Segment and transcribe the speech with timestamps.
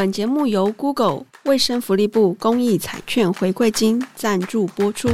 [0.00, 5.12] 本节目由 Google 卫生福利部公益彩券回馈金赞助播出。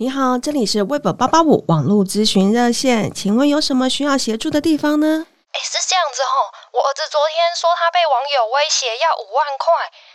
[0.00, 5.28] 你好，这里是 Web 八八五网络咨询热线，请问有什么需要协助的地方呢？
[5.52, 9.68] 哎，是这样子吼，我儿子昨天说他被网友威胁要五万块，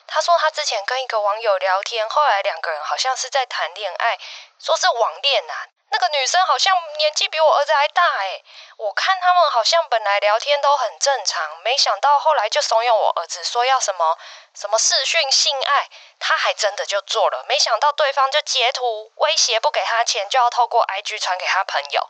[0.08, 4.18] 他说他之前跟一个网友聊天，后来两个人好像是在谈恋爱，
[4.58, 5.75] 说是网恋啊。
[5.96, 8.44] 那个女生好像年纪比我儿子还大哎，
[8.76, 14.18] 我看他们好像本来聊天都很正常，没想到后来就怂恿我儿子说要什么
[14.54, 15.88] 什么视讯性爱，
[16.20, 22.10] 他还真的就做了，没想到对方就截图威胁不给他钱，就要透过 IG 传给他朋友。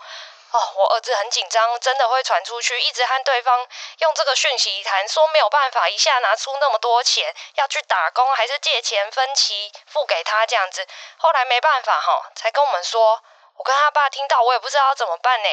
[0.50, 3.68] 哦，我儿子很紧张，真的会传出去，一直和对方
[4.00, 13.22] 用这个讯息谈，说没有办法一下拿出那么多钱，要去打工还是借钱分期付给他这样子，后来没办法哈，才跟我们说。
[13.58, 15.48] 我跟他爸听到，我也不知道怎么办呢。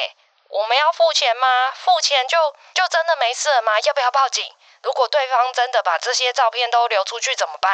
[0.51, 1.47] 我们要付钱吗？
[1.71, 2.35] 付钱就
[2.75, 3.79] 就真的没事了吗？
[3.79, 4.43] 要不要报警？
[4.83, 7.71] 如果对方真的把这些照片都流出去怎么办？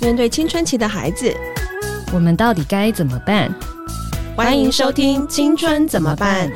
[0.00, 1.36] 面对青春期的孩子，
[2.14, 3.52] 我们到底该怎么办？
[4.34, 6.48] 欢迎收听《青春怎么办》。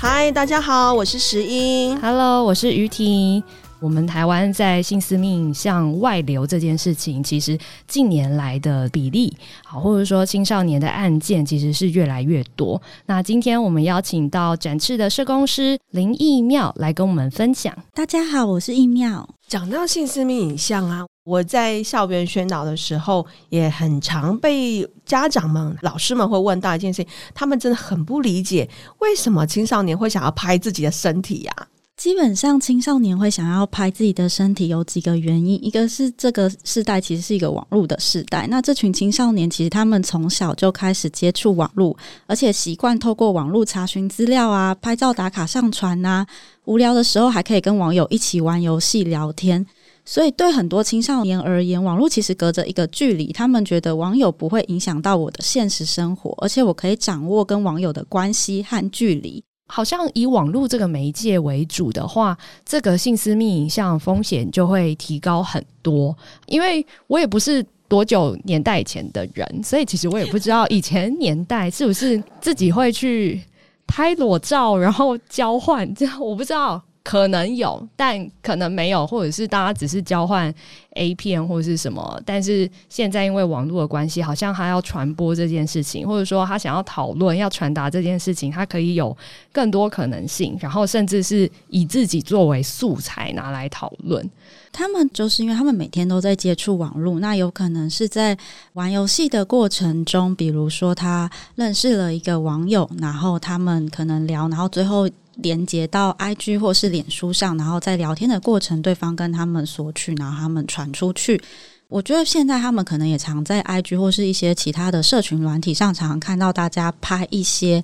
[0.00, 2.00] 嗨，大家好，我是石英。
[2.00, 3.42] Hello，我是于婷。
[3.82, 12.80] 我们台湾在性私密影像外流这件事情，其实近年来的比例，好，或者说青少年的案件，其实是越来越多。
[13.06, 17.76] 那今天我们邀请到展翅的社工师林义妙来跟我们分享。
[17.92, 19.28] 大家好，我是义妙。
[19.48, 31.52] 讲到性私密影像啊，我在校园宣导的时候，也很常被家长们、老师们会问到一件事情，他们真的很不理解，为什么青少年会想要拍自己的身体呀、
[31.96, 46.26] 基本上，青少年会想要拍自己的身体有几个原因，一个是这个世代其实是一个网络的世代，那这群青少年其实他们从小就开始接触网络，而且习惯透过网络查询资料啊、拍照打卡上传啊，
[46.64, 49.64] 无聊的时候还可以跟网友一起玩游戏聊天，
[50.04, 59.44] 所以对很多青少年而言，网络其实隔着一个距离，他们觉得网友不会影响到我的现实生活，而且我可以掌握跟网友的关系和距离。
[59.74, 66.14] 好像以网络这个媒介为主的话，这个性私密影像风险就会提高很多。
[66.46, 73.40] 因为我也不是多久年代以前的人，所以其实我也不知道以前年代是不是自己会去
[73.86, 76.82] 拍裸照，然后交换，这样我不知道。
[77.04, 80.52] 可能有，但可能没有，或者是大家只是交换
[80.94, 82.20] A 片或者是什么。
[82.24, 89.16] 但是现在因为网络的关系，好像他要传播这件事情，或者说他想要讨论、要传达这件事情，他可以有
[89.50, 94.30] 更多可能性，然后甚至是以自己作为素材拿来讨论。
[94.72, 98.36] 他们就是因为他们每天都在接触网络，那有可能是在
[98.72, 105.08] 玩游戏的过程中，比如说他认识了一个网友，然后他们可能聊，然后最后。
[105.36, 111.40] 连接到 IG 或是脸书上，然后在聊天的过程，对方跟他们索取，然后他们传出去。
[111.88, 117.82] 我觉得现在他们可能也常在 IG 或是一些其他的社群软体上，常常看到大家拍一些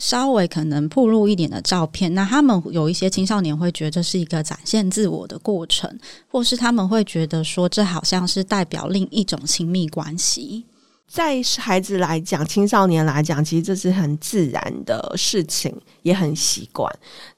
[0.00, 2.12] 稍微可能暴露一点的照片。
[2.14, 5.96] 那他们有一些青少年会觉得是一个展现自我的过程，
[6.26, 10.64] 或是他们会觉得说这好像是代表另一种亲密关系。
[11.06, 16.88] 在孩子来讲，青少年来讲，其实这是很自然的事情，也很习惯。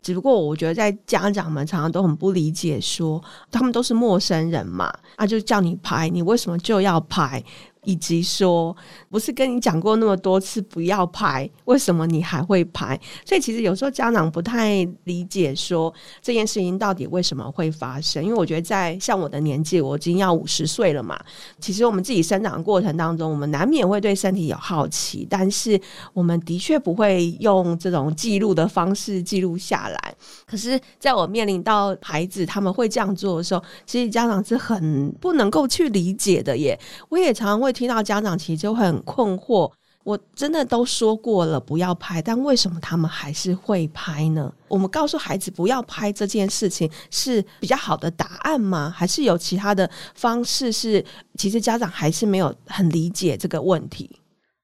[0.02, 7.42] 只不过我觉得，在家长们常常都很不理解说，说他们都是陌生人嘛，啊，就叫你拍，你为什么就要拍？
[7.84, 8.76] 以及说，
[9.10, 12.98] 不是跟你讲过那么多次不要拍，为什么你还会拍？
[13.24, 18.22] 所以其实有时候家长不太理解说这件事情到底为什么会发生。
[18.22, 21.20] 因为我觉得在像我的年纪，我已经要五十岁了嘛。
[21.58, 25.80] 其实我们自己生长过程当中，我们难免会对身体有好奇，但是
[26.12, 30.14] 我们的确不会用这种记录的方式记录下来。
[30.46, 36.78] 可是，在我面临到孩子他们会这样做的时候，其实家长是很不能够去理解的耶。
[37.08, 37.71] 我也常常会。
[37.72, 39.70] 听到家长其实就很困惑，
[40.04, 44.52] 我真的都说过了不要拍，但为什么他们还是会拍呢？
[44.68, 48.92] 我们告诉孩子不要拍这件事情是比较好的答案吗？
[48.94, 50.72] 还是有其他的方式？
[50.72, 51.04] 是
[51.36, 54.10] 其实家长还是没有很理解这个问题。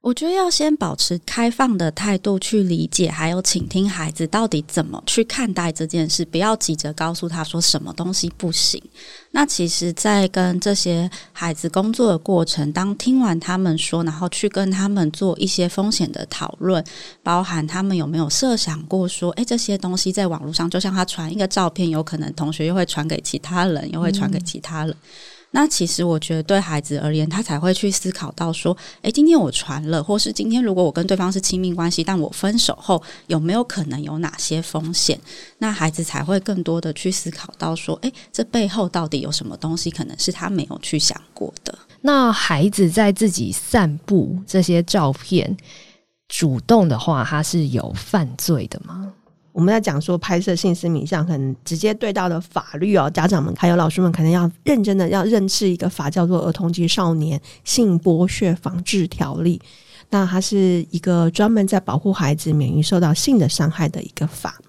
[0.00, 8.80] 我觉得要先保持开放的态度去理解，还有倾听孩子到底怎么去看待这件事，不要急着告诉他说什么东西不行。
[9.32, 16.82] 那其实，在跟这些孩子工作的过程，当听完他们说，然后去跟他们做一些风险的讨论，
[17.24, 24.92] 包含他们有没有设想过说，诶，这些东西在网络上，就像他传一个照片，有可能同学又会传给其他人，又会传给其他人。
[24.92, 24.96] 嗯
[25.50, 35.18] 那其实我觉得对孩子而言，他才会去思考到说，诶，今天我传了，或是今天如果我跟对方是亲密关系，但我分手后有没有可能有哪些风险？
[35.58, 41.76] 那孩子才会更多的去思考到说，诶，这背后到底有什么东西，可能是他没有去想过的。
[42.02, 45.56] 那孩子在自己散布这些照片，
[46.28, 49.12] 主动的话，他是有犯罪的吗？
[49.58, 59.60] 我们在讲说拍摄性私密影像，可能直接对到的法律哦，家长们还有老师们可能要认真的要认识一个法，叫做《儿童及少年性剥削防治条例》。
[60.10, 64.60] 那它是一个专门在保护孩子免于受到性的伤害的一个法。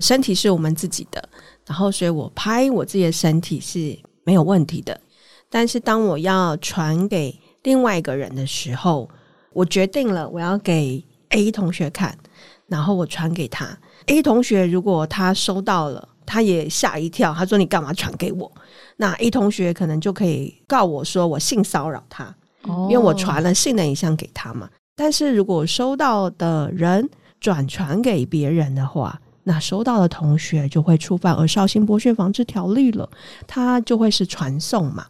[0.00, 1.26] 身体是我们自己的，
[1.66, 5.00] 然后所以我拍我自己的身体是没有问题的。
[5.48, 9.08] 但是当我要传给另外一个人的时候，
[9.54, 12.18] 我决定了我要给 A 同学看，
[12.66, 13.78] 然后我传给他。
[14.06, 18.50] A 同学如果他收到了，他也吓一跳，他说：“你干嘛传给我？”
[18.96, 22.24] 那 A 同学可能就可以告我说我性骚扰他，
[22.62, 24.68] 哦，因为我传了性的影像给他嘛。
[24.96, 27.08] 但是如果收到的人
[27.40, 33.08] 转传给别人的话，那收到的同学就会触犯《而少性剥削防治条例》了，
[33.46, 35.06] 他就会是传送嘛。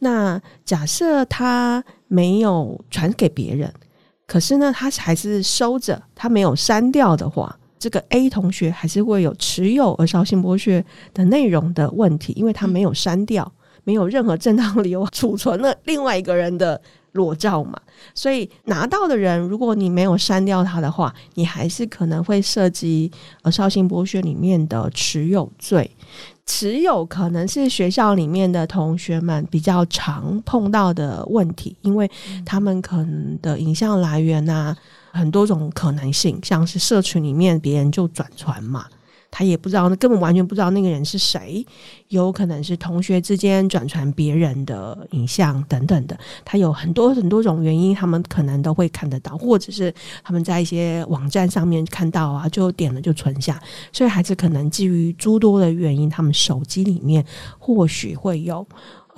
[0.00, 3.72] 那假设他没有传给别人，
[4.26, 7.58] 可是呢，他还是收着，他没有删掉的话。
[7.78, 10.84] 这个 A 同学还是会有持有儿少性剥削
[11.14, 13.50] 的内容的问题，因为他没有删掉，
[13.84, 16.80] 没有任何正当理由储存了另外一个人的
[17.12, 17.80] 裸照嘛，
[18.14, 23.10] 所以拿到的人，如果你没有删掉他的话，你还是可能会涉及
[23.42, 25.90] 儿少性剥削里面的持有罪。
[26.46, 32.10] 持有可能是学校里面的同学们比较常碰到的问题，因为
[32.46, 34.74] 他们可能的影像来源啊。
[35.10, 38.86] 很多种可能性，像是社群里面别人就转传嘛，
[39.30, 41.64] 他也不知道，根本完全不知道那个人是谁，
[42.08, 49.92] 有可能是同学之间转传别人的影像等等的，他有很多很多种原因，他们可能都会看得到，或者是
[50.24, 53.60] 他们在一些网站上面看到啊，就点了就存下，
[53.92, 57.24] 所以孩子可能基于诸多的原因，他们手机里面
[57.58, 58.66] 或许会有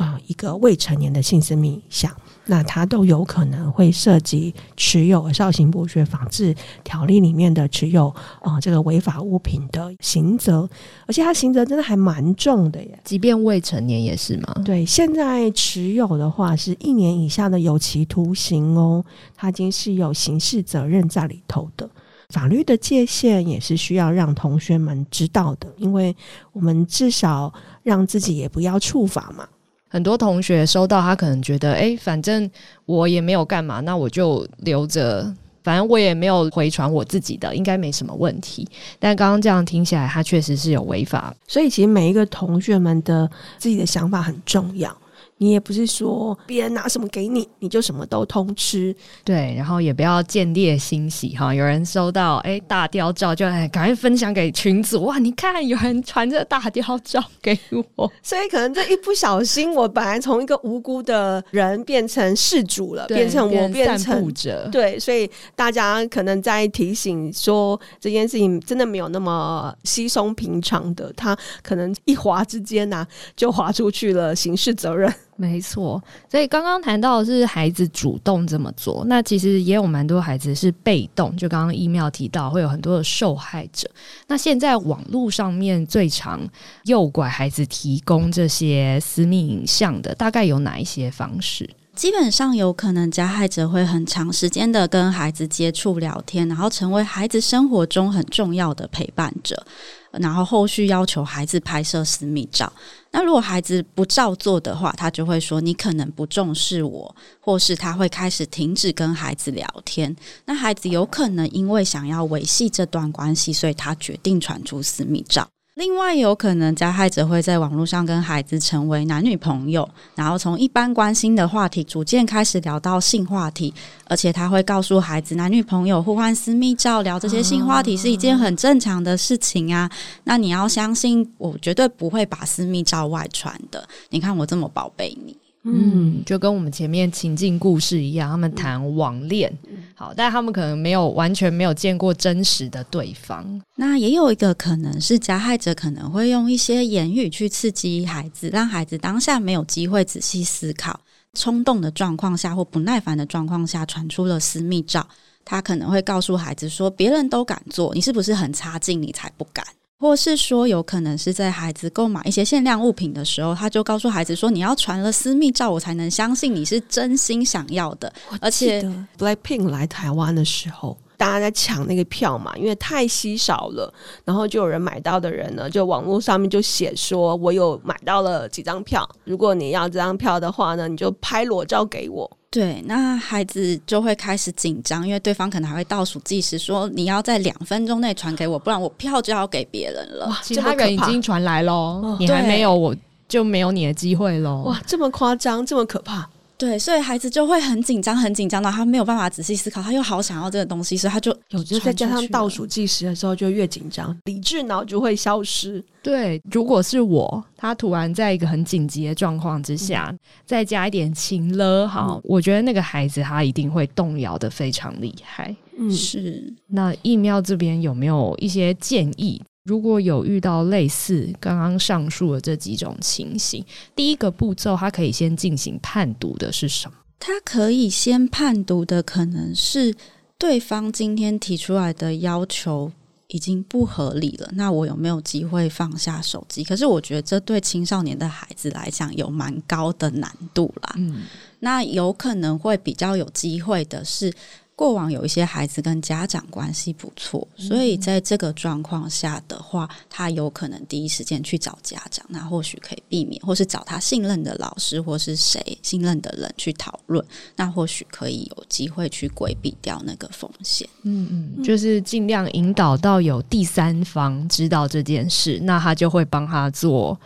[0.00, 2.10] 啊、呃、一个未成年的性私密影像。
[2.46, 6.52] 那他都有可能会涉及持有《儿少性剥削防治
[6.82, 8.08] 条例》里面的持有
[8.40, 10.68] 啊、呃、这个违法物品的刑责，
[11.06, 14.62] 而且他刑责真的还蛮重的耶，即便未成年也是吗？
[14.64, 19.04] 对，现在持有的话是一年以下的有期徒刑哦，
[19.36, 21.88] 他已经是有刑事责任在里头的。
[22.30, 26.16] 法律的界限也是需要让同学们知道的，因为
[26.52, 27.52] 我们至少
[27.84, 29.46] 让自己也不要触法嘛。
[29.92, 32.48] 很多同学收到，他可能觉得，哎，反正
[32.86, 35.34] 我也没有干嘛，那我就留着，
[35.64, 38.66] 反正我也没有回传我自己的，应该没什么问题。
[39.00, 43.28] 但刚刚这样听起来，他确实是有违法，所以其实每一个同学们的
[43.58, 44.96] 自己的想法很重要。
[45.42, 48.94] 你也不是说别人拿什么给你，你就什么都通吃，
[49.24, 51.54] 对，然后也不要见猎心喜哈。
[51.54, 55.18] 有人收到哎大雕照，就哎赶快分享给群组哇！
[55.18, 57.58] 你看有人传这大雕照给
[57.96, 75.10] 我， 所以可能这一不小心，我本来从一个无辜的人变成事主了，变成我变成者，对，所以大家可能在提醒说这件事情真的没有那么稀松平常的，他可能一划之间呐、啊、就划出去了刑事责任。
[75.40, 81.34] 没错，所以刚刚谈到的是孩子主动这么做，那其实也有蛮多孩子是被动。
[81.34, 83.88] 就刚刚伊妙提到，会有很多的受害者。
[84.26, 86.46] 那现在网络上面最常
[86.84, 91.66] 诱拐孩子提供这些私密影像的，大概有哪一些方式？
[91.94, 99.66] 基本上有可能加害者会很长时间的跟孩子接触聊天，然后成为孩子生活中很重要的陪伴者。
[100.12, 102.72] 然后后续要求孩子拍摄私密照，
[103.12, 110.16] 那如果孩子不照做的话，他就会说你可能不重视我，或是他会开始停止跟孩子聊天。
[110.46, 115.46] 那孩子有可能因为想要维系这段关系，所以他决定传出私密照。
[115.80, 123.72] 另外，有可能加害者会在网络上跟孩子成为男女朋友，然后从一般关心的话题逐渐开始聊到性话题，
[124.04, 129.90] 而且他会告诉孩子，男女朋友互换私密照、聊这些性话题是一件很正常的事情啊。
[130.24, 133.88] 那你要相信，我绝对不会把私密照外传的。
[134.10, 135.34] 你看我这么宝贝你。
[135.62, 139.52] 嗯，就跟我们前面情境故事一样，他们谈网恋，
[139.94, 143.60] 好，但他们可能没有完全没有见过真实的对方。
[143.76, 150.98] 那也有一个可能是加害者可能会用一些言语去刺激孩子，让孩子当下没有机会仔细思考，
[151.34, 155.06] 冲动的状况下或不耐烦的状况下传出了私密照。
[155.44, 159.02] 他可能会告诉孩子说：“别人都敢做，你是不是很差劲？
[159.02, 159.64] 你才不敢。”
[160.00, 168.82] 或是说有可能是在孩子购买一些限量物品的时候，他就告诉孩子说：“你要传了私密照，我才能相信你是真心想要的。”而且
[169.18, 170.96] ，Blackpink 来台湾的时候。
[171.20, 173.92] 大家在抢那个票嘛，因为太稀少了，
[174.24, 182.38] 然后就有人买到的人呢，就网络上面就写说，我有买到了几张票，如果你要这张票的话呢，你就拍裸照给我。
[182.50, 190.26] 对，那孩子就会开始紧张，因为对方可能还会倒数计时，说你要在两分钟内传给我，不然我票就要给别人了。
[190.26, 192.96] 哇，其他人已经传来喽，哦，你还没有，我
[193.28, 194.62] 就没有你的机会喽。
[194.62, 196.26] 哇，这么夸张，这么可怕。
[196.60, 205.82] 对，所以孩子就会很紧张，很紧张的，他没有办法仔细思考，他又好想要这个东西，所以他就有就再加上倒数计时的时候就越紧张，理智脑就会消失。
[206.02, 215.56] 对，如果是我，他突然在一个很紧急的状况之下，嗯、再加一点情了，好、嗯，我觉得那个孩子他一定会动摇的非常厉害。
[215.78, 216.52] 嗯，是。
[216.66, 219.40] 那疫苗这边有没有一些建议？
[219.70, 226.96] 如果有遇到类似刚刚上述的这几种情形，第一个步骤，他可以先进行判读的是什么？
[227.20, 229.94] 他可以先判读的可能是
[230.36, 232.90] 对方今天提出来的要求
[233.28, 236.64] 已经不合理了，那我有没有机会放下手机？
[236.64, 240.94] 可是我觉得这对青少年的孩子来讲有蛮高的难度啦。
[240.96, 241.22] 嗯，
[241.60, 244.34] 那有可能会比较有机会的是。
[244.80, 257.22] 过往有一些孩子跟家长关系不错，所以在这个状况下的话，他有可能第一时间去找家长，那或许可以避免，或是找他信任的老师或是谁信任的人去讨论，
[257.56, 260.88] 那或许可以有机会去规避掉那个风险。
[261.02, 267.20] 嗯嗯，就是尽量引导到有第三方知道这件事，那他就会帮他做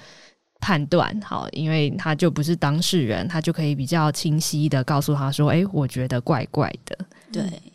[0.59, 1.17] 判断。
[1.21, 6.99] 好，因为他就不是当事人，他就可以比较清晰的告诉他说：“哎，我觉得怪怪的。”
[7.35, 7.74] 对。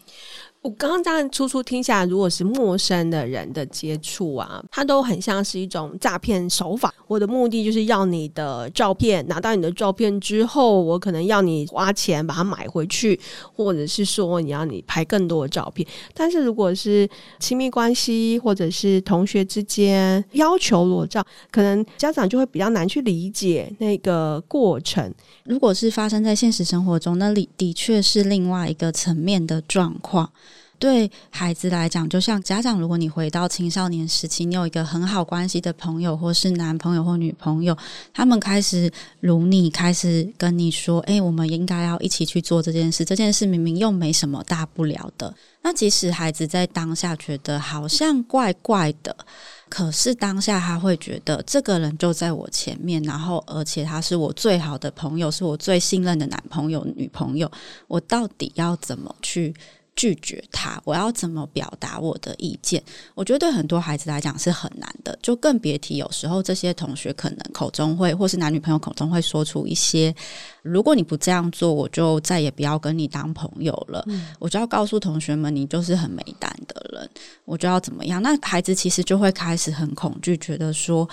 [0.61, 6.93] 我刚刚这样初初听下来，如果是陌生的人的接触啊，它都很像是一种诈骗手法。
[7.07, 13.17] 我的目的就是要你的照片，拿到你的照片之后，我可能要你花钱把它买回去，
[13.55, 15.87] 或者是说你要你拍更多的照片。
[16.13, 25.09] 但是如果是亲密关系或者是同学之间要求裸照，可能家长就会比较难去理解那个过程。
[25.45, 30.29] 如果是发生在现实生活中，那里的确是另外一个层面的状况。
[30.79, 37.77] 对孩子来讲，就像家长，如果你回到青少年时期，你有一个很好关系的朋友，或是男朋友或女朋友，
[38.13, 45.35] 他们开始如你，开始跟你说：“诶，我们应该要一起去做这件事。”这件事明明又没什么大不了的。
[45.61, 49.13] 那即使孩子在当下觉得好像怪怪的，
[49.67, 57.51] 可是当下他会觉得这个人就在我前面，然后而且他是我最好的朋友，是我最信任的男朋友、女朋友，
[57.87, 59.53] 我到底要怎么去？
[59.99, 62.81] 拒绝他，我要怎么表达我的意见？
[63.15, 70.15] 我觉得对很多孩子来讲是很难的，就更别提有时候这些同学可能口中会，或是男女朋友口中会说出一些
[70.63, 74.01] ：“如果你不这样做，我就再也不要跟你当朋友了。
[74.07, 77.09] 嗯”我就要告诉同学们，你就是很没胆的人，
[77.43, 78.21] 我就要怎么样？
[78.21, 81.05] 那孩子其实就会开始很恐惧，觉得说。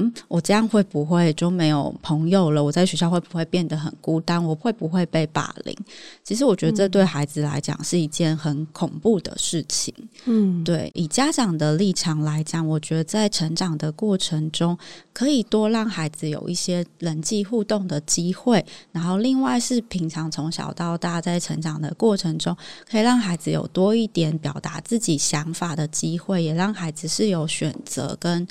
[0.00, 2.62] 嗯，我这样会不会就没有朋友了？
[2.62, 4.42] 我在学校会不会变得很孤单？
[4.42, 5.76] 我会不会被霸凌？
[6.22, 9.92] 其实我觉得这对孩子来讲是一件很恐怖的事情。
[10.26, 10.88] 嗯，对。
[10.94, 14.78] 以家长的立场来讲，我觉得在成长的过程中，
[15.12, 18.64] 可以多让孩子有一些人际互动的机会。
[18.92, 22.56] 然后，另外是平常从小到大在成长的过程中，
[22.88, 28.46] 可以让孩子有多一点表达自己想法的机会，也让孩子是有选择跟。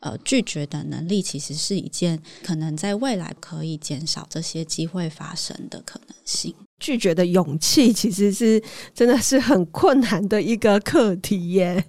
[0.00, 6.54] 呃，拒绝的能力其实是一件可能在未来可以减少这些机会发生的可能性。
[6.78, 8.62] 拒绝的勇气其实是
[8.94, 11.84] 真的是很困难的一个课题耶。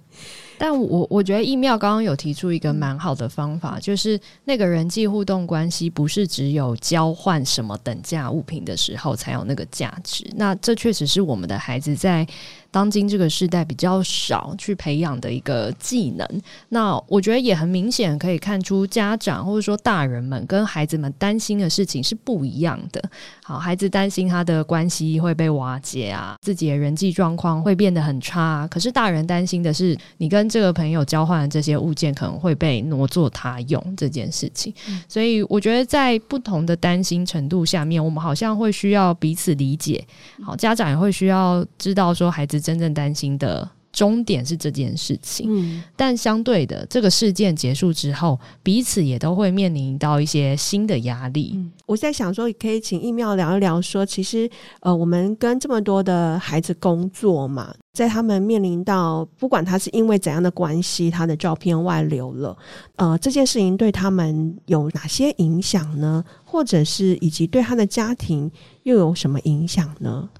[0.58, 10.28] 但我我觉得义妙刚刚有提出一个蛮好的方法，就是那个人际互动关系不是只有交换什么等价物品的时候才有那个价值。
[10.34, 12.26] 那这确实是我们的孩子在。
[12.70, 16.26] 当今这个时代比较少去培养的一个技能，
[16.68, 23.02] 那我觉得也很明显可以看出家长或者说大人们跟孩子们担心的事情是不一样的。
[23.42, 28.68] 好，孩子担心他的关系会被瓦解啊，自己的人际状况会变得很差。
[28.70, 34.72] 可是大人担心的是，你跟这个朋友交换的这些物件可能会被挪作他用这件事情。
[35.08, 40.06] 所以我觉得在不同的担心程度下面，我们好像会需要彼此理解。
[40.44, 42.59] 好，家长也会需要知道说孩子。
[42.60, 45.46] 真正担心的终点是这件事情。
[45.48, 51.52] 嗯，但相对的，这个事件结束之后，彼此也都会面临到一些新的压力。
[51.54, 54.48] 嗯，我在想说，也可以请义妙聊一聊，说其实
[54.80, 57.74] 呃，我们跟这么多的孩子工作嘛。
[57.92, 62.56] 在他们面临到不管他是因为怎样的关系，他的照片外流了，
[62.94, 66.24] 呃，这件事情对他们有哪些影响呢？
[66.44, 68.48] 或者是以及对他的家庭
[68.84, 70.30] 又有什么影响呢？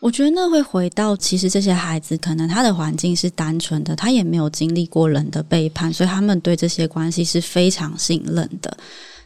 [0.00, 8.76] 我觉得那会回到，其实这些孩子可能他的环境是单纯的，他也没有经历过人的背叛，所以他们对这些关系是非常信任的。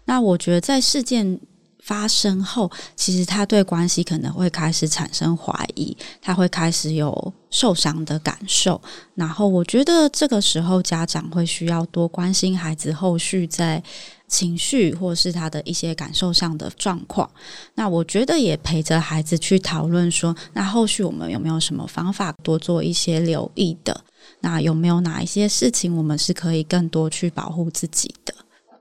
[0.04, 1.38] 那我觉得在事件。
[1.82, 8.80] 发生后，其实他对关系可能会开始产生怀疑，他会开始有受伤的感受。
[9.14, 13.82] 然后，我觉得这个时候家长会需要多关心孩子后续在
[14.30, 17.28] 情绪或是他的一些感受上的状况。
[17.74, 24.02] 那我觉得也陪着孩子去讨论说，那后续我们有没有什么方法多做一些留意的？
[24.40, 28.32] 那有没有哪一些事情我们是可以更多去保护自己的？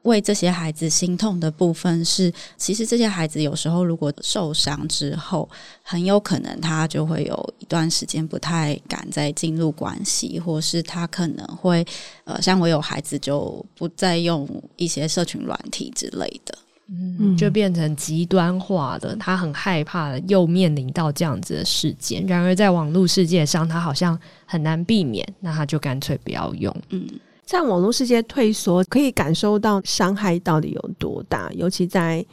[0.03, 5.47] 为这些孩子心痛的部分是，其实这些孩子有时候如果受伤之后，
[5.83, 11.85] 很有可能他就会有一段时间不太敢再进入关系，或是他可能会
[12.23, 22.25] 呃，像我有孩子就不再用一些社群软体之类的，嗯，就变成极端化的，他很害怕的，又面临到这样子的事件。
[22.25, 27.05] 然而在网络世界上，他好像很难避免，那他就干脆不要用，嗯。
[27.49, 31.49] 在网络世界退缩，可以感受到伤害到底有多大。
[31.53, 32.23] 尤其在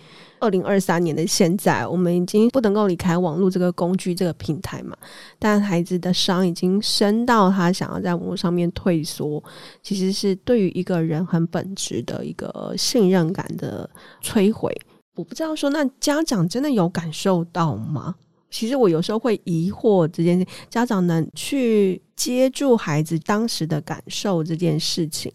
[0.40, 4.94] 二零二三年的现在，我们已经不能够离开网络这个工具、这个平台嘛。
[5.38, 9.42] 但孩子的伤已经深到他想要在网络上面退缩，
[9.82, 13.88] 其实是对于一个人很本质的一个信任感的
[14.23, 14.70] 摧毁。
[15.14, 18.16] 我不知道说，那家长真的有感受到吗？
[18.57, 25.31] 其实我有时候会疑惑这件事，家长能去接住孩子当时的感受这件事情，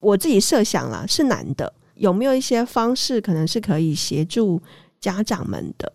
[0.00, 1.72] 我自己设想了，是难的。
[1.94, 4.60] 有没有一些方式可能是可以协助
[4.98, 5.92] 家长们的？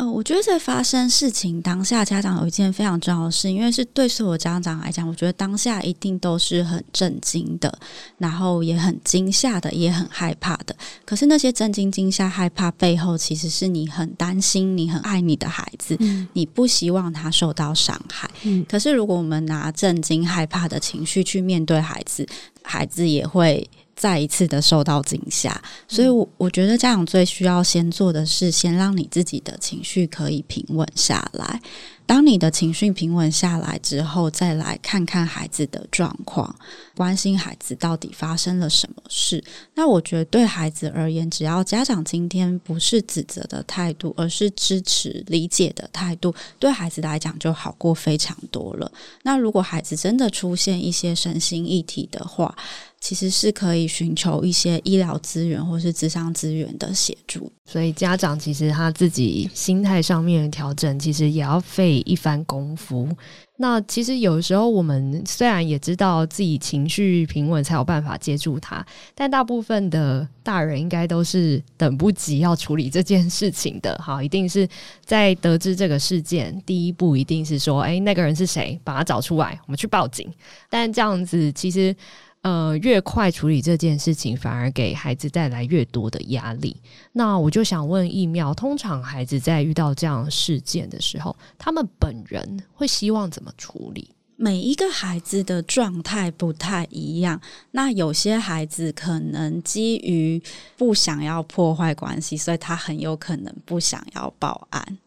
[0.00, 7.78] 嗯、呃，我觉得在发生事情当下，家长有一件非常重要的事，因为是对所有家长来讲，我觉得当下一定都是很震惊的，
[8.16, 10.74] 然后也很惊吓的，也很害怕的。
[11.04, 18.30] 可是那些震惊、惊吓、害怕背后，其实是你很担心，你很爱你的孩子，嗯、你不希望他受到伤害。
[18.44, 22.26] 嗯、可是如果我们拿震惊、害怕的情绪去面对孩子，
[22.62, 23.68] 孩子也会。
[24.00, 31.60] 再一次的受到惊吓，所以我我觉得家长最需要先做的是，先让你自己的情绪可以平稳下来。
[32.06, 36.52] 当你的情绪平稳下来之后，再来看看孩子的状况，
[36.96, 39.44] 关心孩子到底发生了什么事。
[39.74, 48.90] 那我觉得对孩子而言，只要家长今天不是指责的态度，而是支持、理解的态度，对孩子来讲就好过非常多了。
[49.22, 52.56] 那如果孩子真的出现一些身心议题的话，
[53.00, 57.50] 其实是可以寻求一些医疗资源或是智商资源的协助。
[57.64, 63.08] 所以家长其实他自己心态上面的调整，其实也要费一番功夫。
[63.56, 68.84] 那其实有时候我们虽然也知道自己情绪平稳才有办法接住他，
[69.14, 73.98] 但大部分的大人应该都是等不及要处理这件事情的。
[74.02, 74.68] 好，一定是
[75.04, 78.78] 在得知这个事件，第一步一定是说，哎，那个人是谁？
[78.82, 80.28] 把他找出来，我们去报警。
[80.68, 81.94] 但这样子其实。
[82.42, 86.74] 呃，越快处理这件事情，反而给孩子带来越多的压力。
[87.12, 94.10] 那我就想问疫苗，通常孩子在遇到这样事件的时候，他们本人会希望怎么处理？
[94.36, 97.38] 每一个孩子的状态不太一样。
[97.72, 100.42] 那有些孩子可能基于
[100.78, 104.98] 不想要破坏关系，所以他很有可能不想要报案。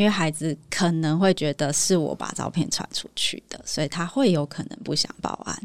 [0.00, 5.62] 因为孩子可能会觉得是我把照片传出去的，所以他会有可能不想报案。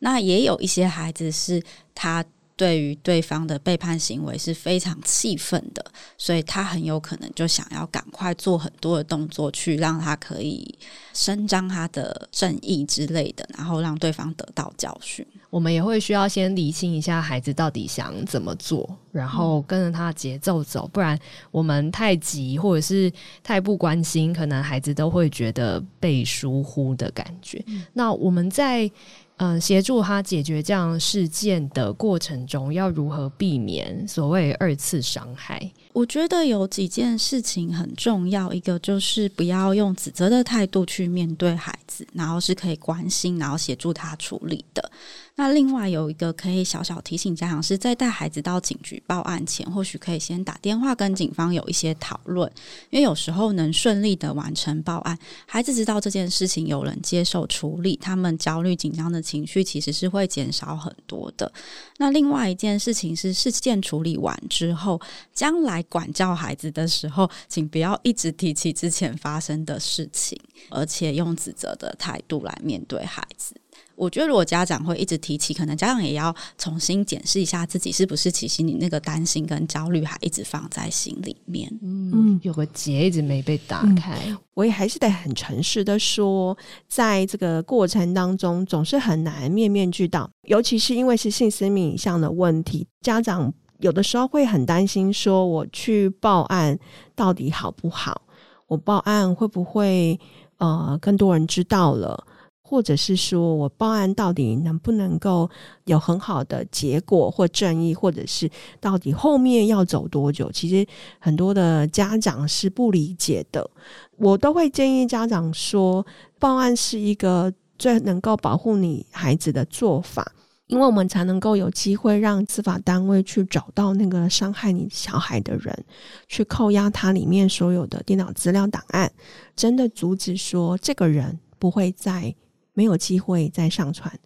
[0.00, 1.62] 那也有一些孩子是
[1.94, 2.24] 他
[2.56, 5.84] 对于对方的背叛行为是非常气愤的，
[6.18, 10.76] 所以他很有可能就想要赶快做很多的动作去让他可以
[11.14, 15.24] 伸张他的正义之类的，然后让对方得到教训。
[15.56, 21.18] 我们也会需要先理清一下孩子到底想怎么做，然后跟着他的节奏走，不然
[21.50, 23.10] 我们太急或者是
[23.42, 27.64] 太不关心，可能孩子都会觉得被疏忽的感觉。
[27.68, 28.90] 嗯、那我们在
[29.38, 35.70] 嗯，协助他解决这样事件的过程中，要如何避免所谓二次伤害？
[35.94, 44.90] 我觉得有几件事情很重要，一个就是不要用指责的态度去面对孩子，然后是可以关心，然后协助他处理的。
[45.38, 52.50] 那另外有一个可以小小提醒家长，是在带孩子到警局报案前，或许可以先打电话跟警方有一些讨论，
[52.88, 61.52] 因为有时候能顺利的完成报案，孩子知道这件事情有人接受处理，他们焦虑紧张的情绪其实是会减少很多的。
[61.98, 64.98] 那另外一件事情是，事件处理完之后，
[65.34, 73.54] 将来管教孩子的时候，请不要一直提起之前发生的事情，而且用指责的态度来面对孩子。
[73.96, 81.68] 我觉得，如果家长会一直提起，可能家长也要重新检视一下自己是不是其实你那个担心跟焦虑还一直放在心里面。
[81.82, 84.18] 嗯，有个结一直没被打开。
[84.26, 86.56] 嗯，我也还是得很诚实的说，
[86.86, 96.78] 在这个过程当中，总是很难面面俱到，尤其是因为是性私密影像的问题，家长有的时候会很担心，说我去报案
[97.14, 98.22] 到底好不好？
[98.66, 100.18] 我报案会不会
[100.58, 102.26] 呃更多人知道了？
[102.68, 105.48] 或者是说我报案到底能不能够
[105.84, 108.50] 有很好的结果或正义，或者是
[108.80, 110.50] 到底后面要走多久？
[110.50, 110.84] 其实
[111.20, 113.70] 很多的家长是不理解的。
[114.16, 116.04] 我都会建议家长说，
[116.40, 120.32] 报案是一个最能够保护你孩子的做法，
[120.66, 125.84] 因为我们才能够有机会让司法单位去找到那个伤害你小孩的人，
[126.26, 129.12] 去扣押他里面所有的电脑资料档案，
[129.54, 132.34] 真的阻止说这个人不会再。
[132.76, 134.16] 没有机会再上传。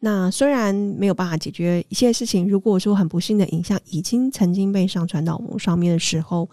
[0.00, 6.50] 那虽然没有办法解决一些事情，如果说很不幸的影像已经曾经被上传到网络上面的时候。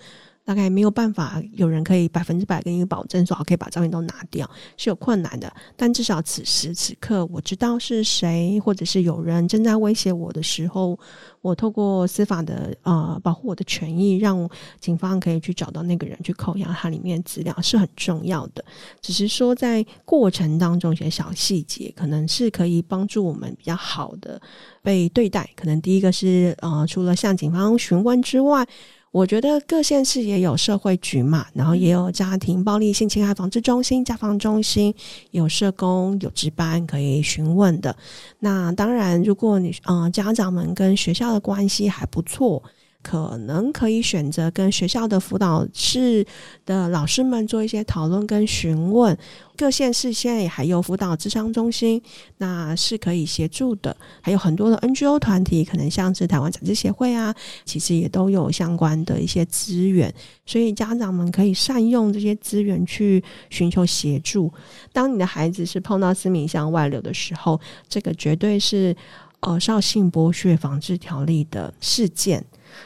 [0.52, 5.50] 大概没有办法，有人可以百分之百跟你保证说，可以把照片都拿掉，是有困难的。
[5.78, 11.00] 但至少此时此刻，我知道是谁，或者是有人正在威胁我的时候，
[11.40, 14.50] 我透过司法的呃保护我的权益，让
[14.82, 18.62] 警方可以去找到那个人，去扣押他里面资料，是很重要的。
[19.00, 24.42] 只是说在过程当中一些小细节，可能是可以帮助我们比较好的
[24.82, 25.50] 被对待。
[25.56, 28.68] 可能第一个是呃，除了向警方询问之外。
[29.12, 34.95] 我觉得各县市也有社会局嘛，然后也有家庭暴力性侵害防治中心、家防中心，
[35.32, 37.95] 有社工、有值班可以询问的。
[38.39, 42.63] 那当然，如果你呃家长们跟学校的关系还不错。
[43.02, 46.26] 可能可以选择跟学校的辅导室
[46.66, 49.18] 的老师们做一些讨论跟询问。
[49.58, 52.02] 各县市现在也还有辅导智商中心，
[52.38, 53.96] 那是可以协助的。
[54.20, 60.12] 还有很多的 NGO 团体，可能像是台湾展翅协会啊，其实也都有相关的一些资源。
[60.48, 64.52] 所以家长们可以善用这些资源去寻求协助。
[64.92, 68.96] 当你的孩子是碰到私密影像外流的时候，这个绝对是
[69.42, 72.44] 呃《少性剥削防治条例》的事件。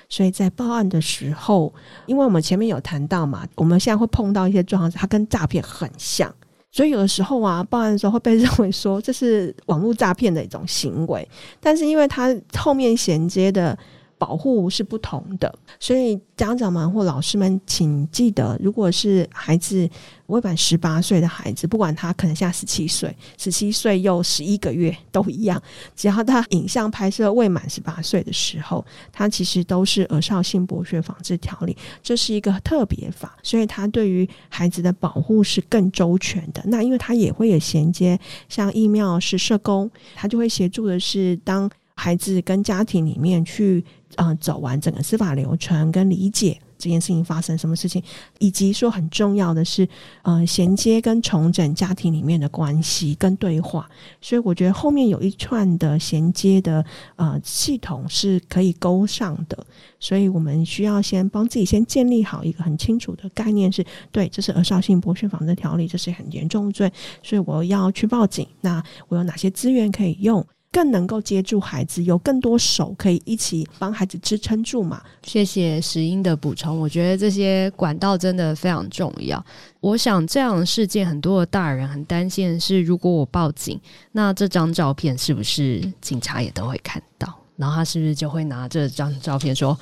[0.10, 1.74] 所以在报案的时候，
[2.06, 6.34] 因为我们前面有谈到嘛，我们现在会碰到一些状况，它跟诈骗很像，
[6.72, 11.28] 所以有的时候啊，报案的时候会被认为说这是网络诈骗的一种行为，
[11.60, 13.78] 但是因为它后面衔接的。
[14.18, 19.88] 保护是不同的，所以家长们或老师们，请记得，如果是孩子
[20.28, 25.62] 未满十八岁的孩子，不管他可能现在十七岁、十七岁又十一个月都一样，
[25.96, 36.64] 只要他影像拍摄未满十八岁的时候，他其实都是《儿少性剥削防治条例》，这是一个特别法，所以他对于孩子的保护是更周全的。
[36.68, 43.84] 那因为他也会有衔接，像疫苗是社工，他就会协助的是当孩子跟家庭里面去。
[44.18, 48.02] 嗯、呃，走完整个司法流程，跟理解这件事情发生什么事情，
[48.40, 49.86] 以及说很重要的是，
[50.22, 53.90] 呃，衔接跟重整家庭里面的关系跟对话。
[54.22, 56.86] 所以我觉得后面有一串的衔接的
[57.18, 59.68] 呃系统是可以勾上的。
[60.00, 66.90] 所以我们需要先帮自己先建立好一个很清楚的概念是，是对，这是儿少性剥削防治条例，这是很严重罪，
[67.22, 68.48] 所以我要去报警。
[68.62, 70.46] 那我有哪些资源可以用？
[70.76, 75.02] 更能够接住孩子，有更多手可以一起帮孩子支撑住嘛？
[75.24, 79.42] 谢谢石英的补充，我觉得这些管道真的非常重要。
[79.80, 83.80] 我想这样的事件，很多的大人很担心的是，如果我报警，
[84.12, 87.34] 那这张照片是不是警察也都会看到？
[87.56, 89.80] 然后他是不是就会拿这张照片说：“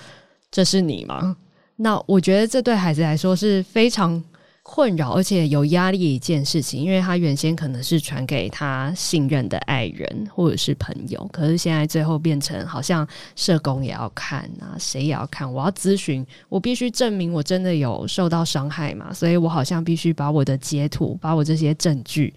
[0.52, 1.36] 这是你吗？”
[1.78, 4.24] 那我觉得这对孩子来说是非常。
[4.66, 22.34] 困扰而且有压力一件事情，因为他原先可能是传给他信任的爱人或者是朋友，可是现在最后变成好像社工也要看啊，谁也要看，我要咨询，我必须证明我真的有受到伤害嘛，所以我好像必须把我的截图，把我这些证据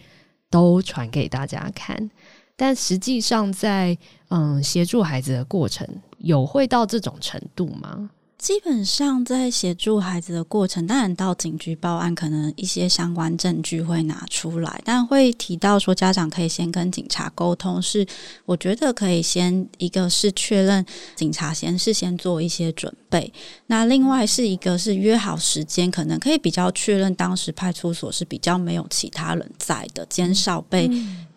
[0.51, 2.11] 都传给大家看。
[2.57, 3.97] 但实际上在
[4.31, 5.87] 嗯协助孩子的过程，
[6.19, 8.11] 有会到这种程度吗？
[8.47, 17.83] 基本上在协助孩子的过程，当然到警局报案，可能一些相关证据会拿出来，但会提到说家长可以先跟警察沟通。
[17.83, 18.07] 是
[18.45, 23.33] 我觉得可以先一个是确认警察先事先做一些准备，
[23.67, 30.89] 那另外是一个是约好时间，可能可以比较确认当时派出所是比较没有其他人在的，减少被。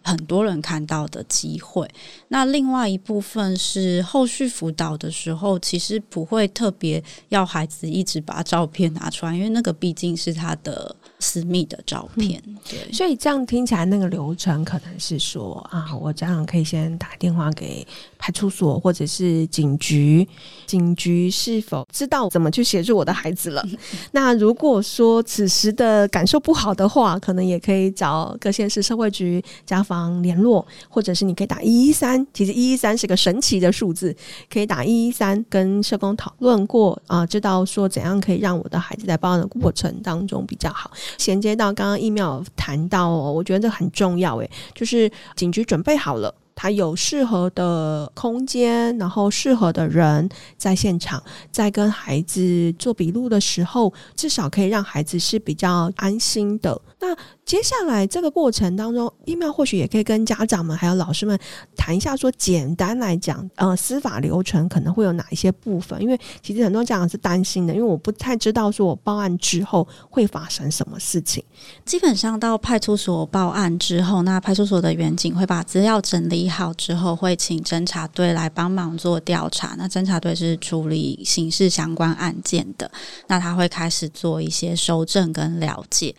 [0.10, 1.88] 很多人看到的机会，
[2.30, 10.96] 那另外一部分是后续辅导的时候，其实不会特别要孩子一直把照片拿出来，因为那个毕竟是他的。
[11.20, 17.86] 私密的照片，嗯、对，所以这样听起来，那个流程可能是说啊，我家长可以先打电话给
[18.18, 20.28] 派出所或者是警局，
[20.66, 23.64] 警局是否知道怎么去协助我的孩子了？
[24.12, 32.26] 那如果说此时的感受不好的话，可能也可以找各县市社会局家访联络，或者是你可以打一一三。
[32.34, 34.16] 其实一一三是个神奇的数字，
[34.50, 40.90] 可以打一一三跟社工讨论过啊，知道说怎样可以让我的孩子在报案的过程当中比较好。
[41.18, 46.34] 衔接到刚刚一妙谈到哦，我觉得这很重要诶，就是警局准备好了。
[46.62, 56.82] 他有适合的空间，然后适合的人在现场，在跟孩子做笔录的时候，至少可以让孩子是比较安心的。
[57.00, 61.40] 那接下来这个过程当中，一妙或许也可以跟家长们还有老师们
[61.76, 66.02] 谈一下，说简单来讲，呃，司法流程可能会有哪一些部分？
[66.02, 71.44] 因为其实很多家长是担心的，因为我不太知道说我报案之后会发生什么事情。
[71.86, 79.76] 基本上到派出所报案之后，那派出所的员警会把资料整理好之后，会请侦查队来帮忙做调查。
[79.78, 82.92] 那侦查队是处理刑事相关案件的，
[83.28, 86.14] 那他会开始做一些搜证跟了解。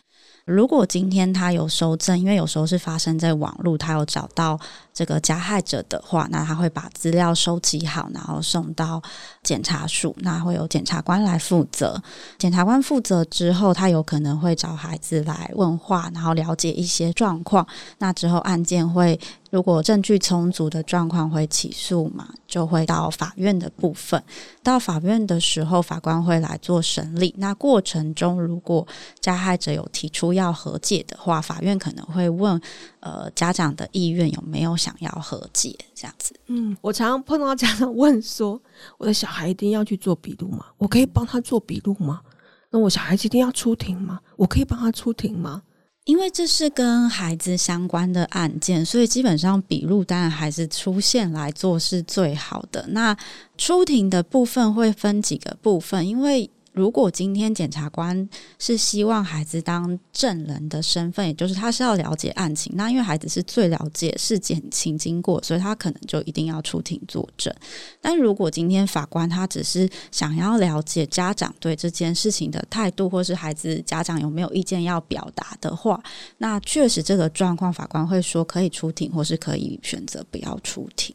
[0.44, 4.58] 如果今天他有收证，因为有时候是发生在网络，他有找到。
[4.92, 9.00] 这个加害者的话，那他会把资料收集好，然后送到
[9.42, 11.98] 检察署，那会有检察官来负责。
[12.36, 17.66] 检察官负责之后，他有可能会找孩子来问话，然后了解一些状况。
[17.98, 19.18] 那之后案件会，
[19.50, 24.22] 如果证据充足的状况，会起诉嘛，就会到法院的部分。
[24.62, 27.34] 到法院的时候，法官会来做审理。
[27.36, 28.86] 那过程中，如果
[29.20, 32.60] 加害者有提出要和解的话，法院可能会问。
[33.00, 36.34] 呃，家长的意愿有没有想要和解这样子？
[36.48, 38.60] 嗯，我常常碰到家长问说
[38.98, 40.66] ：“我的小孩一定要去做笔录吗？
[40.76, 42.20] 我可以帮他做笔录吗？
[42.68, 44.20] 那我小孩子一定要出庭吗？
[44.36, 45.62] 我可以帮他出庭吗？”
[46.04, 52.86] 因为这是跟孩子相关的案件，所以基本上笔录当然还是出现来做是最好的。
[52.88, 53.16] 那
[53.56, 56.50] 出庭的部分会分几个部分，因为。
[56.72, 58.28] 如果今天检察官
[58.58, 67.52] 是希望孩子当证人的身份，也就是他是要了解案情，那因为孩子是最了解事件情经过，所以他可能就一定要出庭作证。
[68.00, 76.00] 但如果今天法官他只是想要了解家长对这件事情的态度，或是孩子家长有没有意见要表达的话，
[76.38, 81.14] 那确实这个状况，法官会说可以出庭，或是可以选择不要出庭。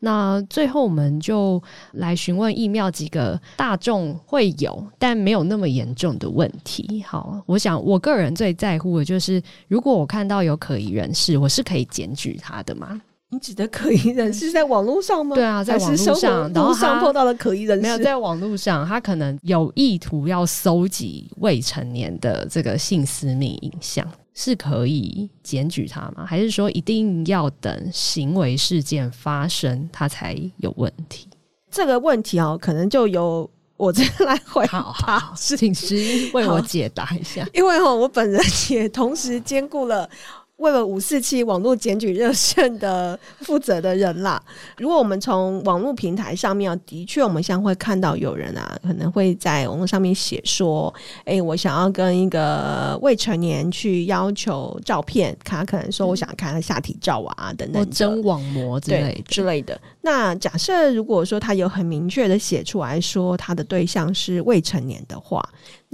[0.00, 7.02] 那最后，我们就来询问疫苗几个大众会有但没有那么严重的问题。
[7.06, 13.00] 好，我想我个人最在乎的就是，如果我看到有可疑人士，我是可以检举他的吗？
[13.28, 15.34] 你指的可疑人士在网络上吗？
[15.34, 24.06] 对啊，在网络上，然后上碰到了可疑人士，没有在网络上，他可能有意图要搜集未成年的这个性私密影像。
[24.38, 26.26] 是可以检举他吗？
[26.26, 31.26] 还是说一定要等行为事件发生他才有问题？
[31.70, 34.82] 这个问题哦，可能就由我这边来回答。
[34.82, 35.96] 好，好，请师
[36.34, 37.48] 为我解答一下。
[37.54, 40.08] 因为哈，我本人也同时兼顾了。
[40.56, 44.42] 为了五四七网络检举热线的负责的人啦，
[44.78, 59.78] 如果我们从网络平台上面，的确我们现在会看到有人啊，可能会在网络上面写说，哎、欸，我想要跟一个未成年去要求照片，他可能说我想看下体照啊等等，真网膜之类的之类的。
[60.00, 65.46] 那假设如果说他有很明确的写出来说他的对象是未成年的话。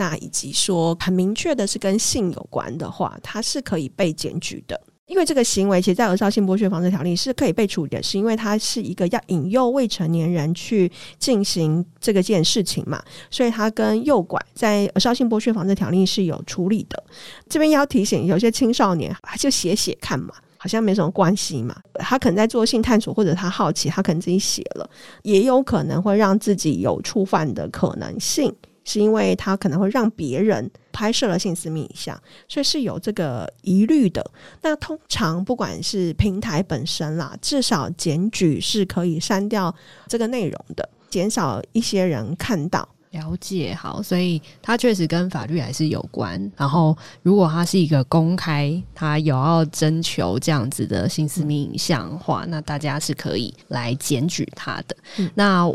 [0.03, 4.81] 那以及说很明确的是跟性有关的话，它是可以被检举的。
[5.07, 17.05] 因为这个行为其实，在《儿少性剥削防治条例》是可以被处理的，是因为它是一个要引诱未成年人去进行这个件事情嘛，所以它跟诱拐在《儿少性剥削防治条例》是有处理的。
[17.49, 24.89] 这边要提醒，有些青少年就写写看嘛，好像没什么关系嘛，他可能在做性探索，或者他好奇，他可能自己写了，
[25.23, 28.53] 也有可能会让自己有触犯的可能性。
[28.85, 34.25] 是因为他可能会让别人拍摄了性私密影像，所以是有这个疑虑的。
[34.63, 39.75] 那通常不管是平台本身啦，至少检举是可以删掉
[40.09, 42.89] 这个内容的，减少一些人看到。
[43.13, 46.51] 了解，好，所以它确实跟法律还是有关。
[46.57, 54.97] 然后，如果它是一个公开，它有要征求这样子的性私密影像的话，那大家是可以来检举他的。
[55.19, 55.71] 嗯、那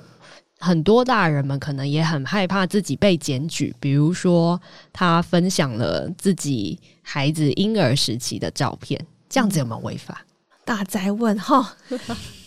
[0.60, 4.60] 很多大人们可能也很害怕自己被检举，比如说
[4.91, 10.26] 他分享了自己孩子婴儿时期的照片，这样子有没有违法？
[10.65, 11.76] 大灾问哈。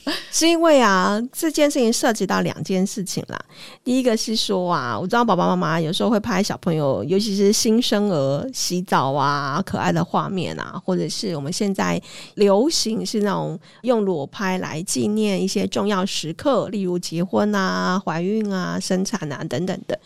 [0.33, 3.39] 是因为啊，这件事情涉及到两件事情啦。
[3.85, 12.01] 第一个是说啊，我知道爸爸妈妈有时候会拍小朋友，尤其是新生儿洗澡啊，可爱的画面啊，或者是我们现在
[12.35, 19.99] 流行是那种用裸拍来纪念一些重要时刻，例如结婚啊、怀孕啊、生产啊等等的。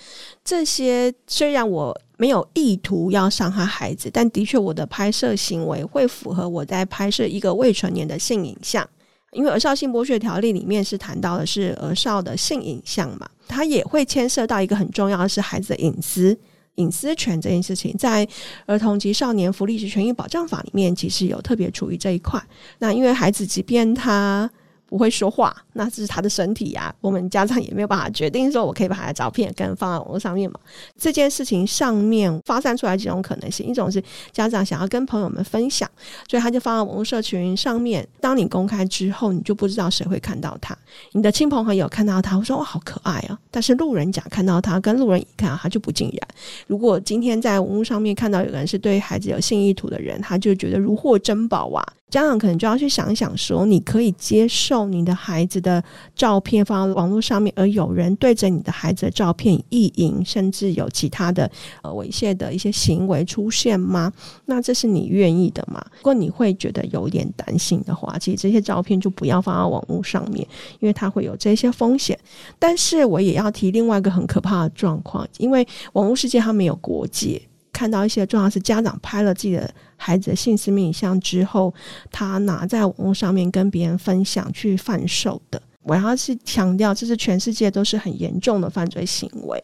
[0.45, 8.87] 这些虽然我没有意图要伤害孩子，但的确我的拍摄行为会符合我在拍摄一个未成年的性影像。
[9.35, 16.39] 因为儿少性剥削条例里面是谈到的是儿少的性影像嘛，它也会牵涉到一个很重要的是孩子的隐私、
[16.77, 18.27] 隐私权这件事情，在
[18.67, 22.43] 儿童及少年福利及权益保障法里面其实有特别处于这一块。
[22.79, 24.51] 那因为孩子即便他。
[24.95, 26.95] 不会说话，那这是他的身体呀、啊。
[27.01, 30.61] 我们家长也没有办法决定说，我可以把他的照片跟放在网络上面嘛。
[30.97, 35.91] 这件事情上面发散出来几种可能性：一种是家长想要跟朋友们分享，
[36.29, 38.07] 所以他就放在网络社群上面。
[38.21, 40.79] 当你公开之后，你就不知道谁会看到他。
[41.11, 46.29] 你的亲朋好友看到他，会说：“哇，好可爱啊！”但是路人甲看到他，跟路人乙看到他就不尽然。
[46.69, 51.85] 如果今天在网络上面看到有个人是对孩子有性意图的人，他就觉得如获珍宝啊。
[52.11, 55.83] 家长可能就要去想想，说你可以接受你的孩子的
[56.15, 61.51] 照片放到网络上面，而有人对着你的孩子的照片意淫，甚至有其他的
[61.83, 64.13] 呃猥亵的一些行为出现吗？
[64.47, 65.85] 那这是你愿意的吗？
[65.99, 70.47] 如果你会觉得有点担心的话，其实这些照片就不要放到网络上面，
[70.81, 72.19] 因为它会有这些风险。
[72.59, 77.41] 但是我也要提另外一个很可怕的状况，因为网络世界它没有国界。
[77.75, 81.75] 看到一些状况是家长拍了自己的孩子的性私密影像之后，
[82.11, 85.61] 他拿在网络上面跟别人分享去贩售的。
[85.83, 89.63] 我要是强调，这是全世界都是很严重的犯罪行为。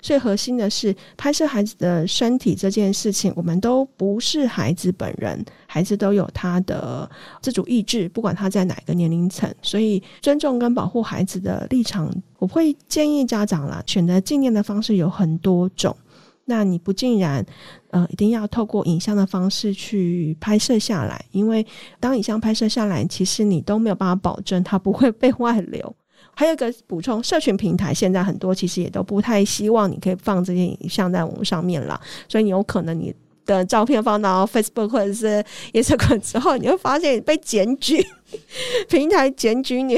[0.00, 7.10] 最核心的是拍摄孩子的身体这件事情，我们都不是孩子本人，孩子都有他的
[7.42, 9.52] 自主意志，不管他在哪个年龄层。
[9.60, 15.96] 所以尊重跟保护孩子的立场，我会建议家长啦，选择纪念的方式有很多种。
[16.46, 17.44] 那你不尽然，
[17.90, 21.66] 呃，一定要透过影像的方式去拍摄下来，因为
[22.00, 25.94] 当影像拍摄下来，其实你都没有办法保证它不会被外流。
[26.34, 38.06] 还有一个补充，社群平台现在很多其实也都不太希望你可以放这些影像在网络上面了，所以你有可能你的照片放到 Facebook 或者是 Instagram 之后，你会发现被检举，
[38.88, 39.96] 平台检举你。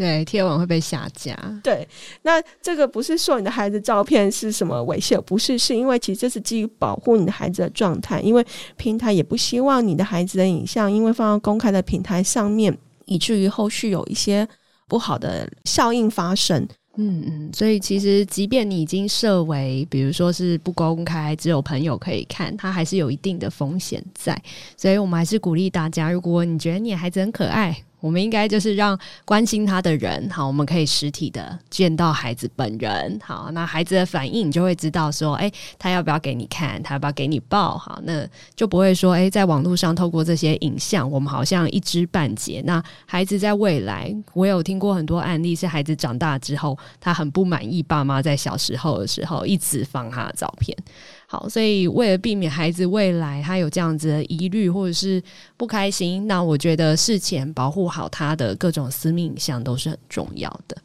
[0.00, 1.36] 对，贴文会被下架。
[1.62, 1.86] 对，
[2.22, 8.42] 那这个不是说你的孩子照片是什么猥亵，不是，是因为其实这是基于保护你的孩子的状态，因为
[8.78, 14.48] 平台也不希望你的孩子的影像因为放到公开的平台上面，以至于后续有一些
[14.88, 16.66] 不好的效应发生。
[16.96, 24.42] 嗯嗯，所以其实即便你已经设为，比如说是不公开，只有朋友可以看，它还是有一定的风险在。
[24.78, 27.76] 所以我们还是鼓励大家，如果你觉得你的孩子很可爱。
[28.00, 42.62] 我们应该就是让关心他的人，好，我们可以实体的见到孩子本人，好，那孩子的反应你就会知道说，哎，他要不要给你看，他要不要给你抱，好，那就不会说，哎，在网络上透过这些影像，我们好像一知半解。
[42.64, 50.76] 那孩子在未来，我有听过很多案例，是孩子长大之后，他很不满意爸妈在小时候的时候一直放他的照片。
[51.32, 55.22] 好，所以为了避免孩子未来他有这样子的疑虑或者是
[55.56, 60.76] 不开心，那我觉得事前保护好他的各种私密影像都是很重要的。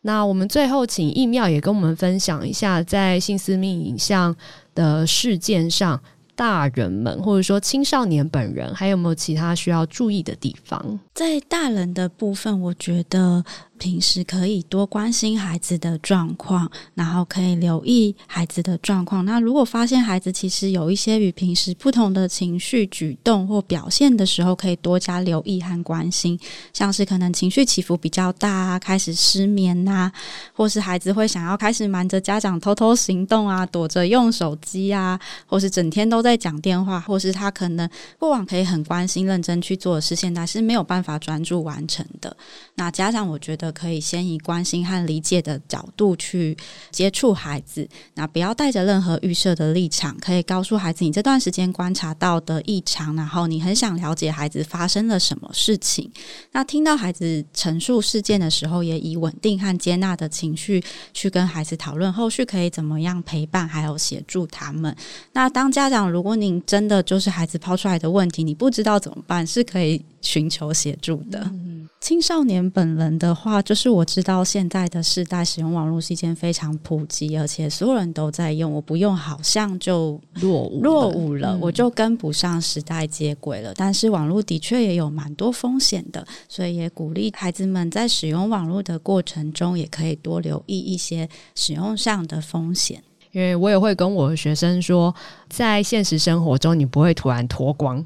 [0.00, 4.34] 那我们最后请义妙也跟我们分享一下，在性私密影像
[4.74, 6.02] 的事件上，
[6.34, 10.98] 大人们或者说青少年本人还有没有其他需要注意的地方？
[11.14, 13.44] 在大人的部分，我觉得。
[13.82, 19.24] 平时可以多关心孩子的状况，然后可以留意孩子的状况。
[19.24, 26.38] 那如果发现孩子其实有一些与平时不同的情绪、举动或表现的时候，可以多加留意和关心。
[26.72, 30.12] 像是可能情绪起伏比较大啊，开始失眠呐，
[30.54, 42.36] 或是孩子会想要开始瞒着家长偷偷行动啊，躲着用手机啊，或是整天都在讲电话，或是他可能过往可以很关心、认真去做的事，现在是没有办法专注完成的。
[42.76, 43.71] 那家长我觉得。
[43.72, 46.56] 可以先以关心和理解的角度去
[46.90, 56.10] 接触孩子，那不要带着任何预设的立场，可以告诉孩子你这段时间观察到的异常，然后你很想了解孩子发生了什么事情。
[56.52, 60.82] 那听到孩子陈述事件的时候，也以稳定和接纳的情绪
[61.12, 64.94] 去跟孩子讨论后续可以怎么样陪伴，还有协助他们。
[65.32, 71.40] 那当家长，如果您真的就是孩子抛出来的问题，你不知道怎么办，是可以寻求协助的。
[71.52, 71.70] 嗯
[72.00, 78.72] 青少年本人的话，就是我知道现在的世代使用网络是一件非常普及，而且所有人都在用。
[78.72, 83.72] 我不用，好像就落伍落伍了，我就跟不上时代接轨了。
[83.76, 93.00] 但是网络的确也有蛮多风险的，所以也鼓励孩子们在使用网络的过程中，也可以多留意一些使用上的风险。
[93.30, 95.14] 因为我也会跟我的学生说，
[95.48, 98.04] 在现实生活中，你不会突然脱光。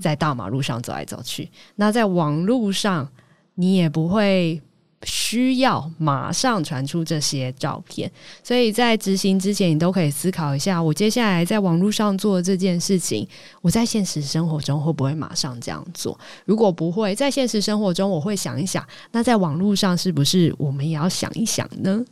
[0.00, 3.08] 在大马路上走来走去，那在网络上，
[3.54, 4.60] 你也不会
[5.04, 8.10] 需要马上传出这些照片，
[8.42, 13.28] 所以在执行之前，你都可以思考一下：我接下来在网络上做这件事情，
[13.60, 16.18] 我在现实生活中会不会马上这样做？
[16.46, 18.82] 如果不会，在现实生活中我会想一想，
[19.12, 22.02] 那在网络上是不是我们也要想一想呢？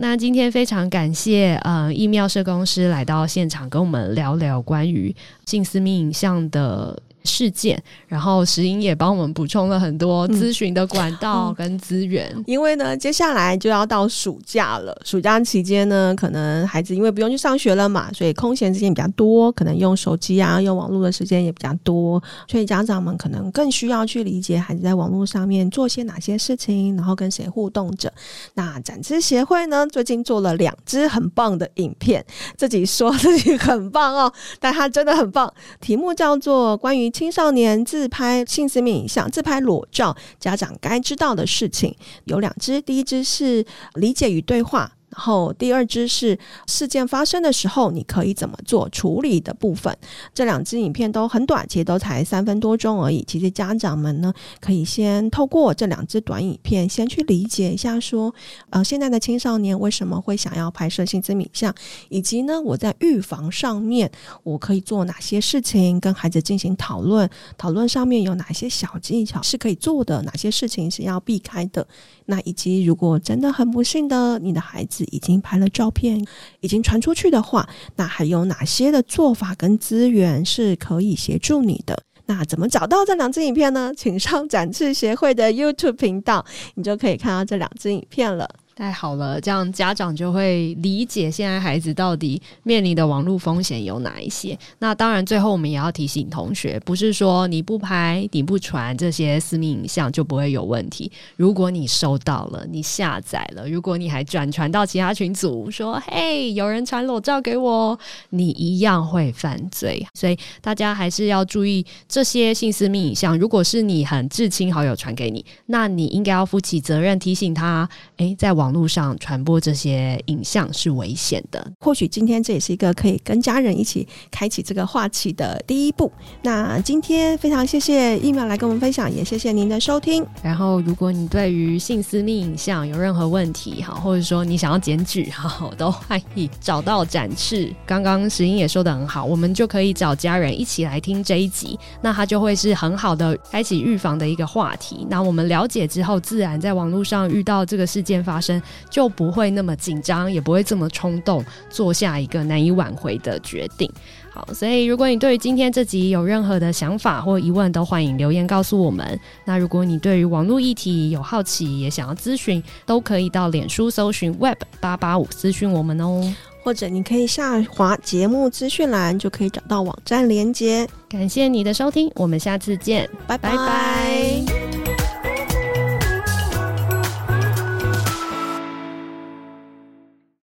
[0.00, 5.12] 那今天非常感谢呃异妙社公司来到现场，跟我们聊聊关于
[5.44, 12.32] 性私密影像的事件，然后石英也帮我们补充了很多咨询的管道跟资源。
[12.34, 12.44] 嗯。
[12.46, 28.12] 因为呢，接下来就要到暑假了，暑假期间呢，可能孩子因为不用去上学了嘛，所以空闲时间比较多，可能用手机啊、用网络的时间也比较多，所以家长们可能更需要去理解孩子在网络上面做些哪些事情，然后跟谁互动着。
[28.54, 32.24] 那展翅协会呢，最近做了两支很棒的影片，
[32.56, 37.07] 自己说自己很棒哦，但他真的很棒，题目叫做关于。
[37.10, 41.94] 青少年自拍性私密影像、自拍裸照，家长该知道的事情
[42.24, 42.80] 有两支。
[42.80, 44.92] 第一支是理解与对话。
[45.10, 49.96] 然后第二支是事件发生的时候，你可以怎么做处理的部分。
[50.34, 53.24] 这两支影片都很短，其实都才三分多钟而已。
[53.26, 58.34] 其实家长们呢，可以先透过这两支短影片，先去理解一下，说，
[58.70, 61.74] 呃，现在的青少年为什么会想要拍摄性私密影像，
[62.10, 64.10] 以及呢，我在预防上面
[64.42, 67.28] 我可以做哪些事情，跟孩子进行讨论。
[67.56, 71.86] 讨论上面有哪些小技巧是可以做的，哪些事情是要避开的。
[72.26, 76.24] 那以及如果真的很不幸的，你的孩子已经拍了照片，
[76.60, 81.98] 已经传出去的话，那还有哪些的做法跟资源是可以协助你的？
[82.26, 83.90] 那怎么找到这两支影片呢？
[83.96, 86.44] 请上展翅协会的 YouTube 频道，
[86.74, 88.48] 你就可以看到这两支影片了。
[88.78, 94.56] 太好了，这样家长就会理解现在孩子到底面临的网络风险有哪一些。
[94.78, 101.10] 那当然，最后我们也要提醒同学，不是说你不拍、你不传这些私密影像就不会有问题。
[101.34, 107.98] 如果你收到了，你下载了，如果你还转传到其他群组，说“嘿，有人传裸照给我”，
[108.30, 110.06] 你一样会犯罪。
[110.14, 113.36] 所以大家还是要注意这些性私密影像。
[113.36, 118.67] 如果是你很至亲好友传给你，那你应该要负起责任，提醒他：诶，在网。
[118.68, 121.72] 网络上传播这些影像是危险的。
[121.80, 126.12] 或许今天这也是一个可以跟家人一起开启这个话题的第一步。
[126.42, 130.22] 那今天非常谢谢疫苗来跟我们分享，也谢谢您的收听。
[130.42, 137.74] 然后，如果你对于性私密影像有任何问题，哈，或者说你想要检举，哈，都欢迎找到展翅。
[137.86, 145.06] 刚刚石英也说的很好，我们就可以找家人一起来听这一集，那它就会是很好的开启预防的一个话题。
[145.08, 148.57] 那我们了解之后，自然在网络上遇到这个事件发生。
[148.90, 153.90] 就不会那么紧张，也不会这么冲动，做下一个难以挽回的决定。
[154.30, 159.18] 好，所以如果你对于今天这集有任何的想法或疑问，都欢迎留言告诉我们。
[159.44, 166.22] 那如果你对于网络议题有好奇，也想要咨询，都可以到脸书搜寻 Web 八八五咨询我们哦，
[166.62, 170.86] 或者你可以下滑节目资讯栏，就可以找到网站连接。
[171.08, 175.07] 感谢你的收听，我们下次见，拜拜拜。